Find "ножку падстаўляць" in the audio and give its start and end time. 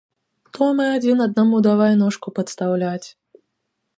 2.01-3.07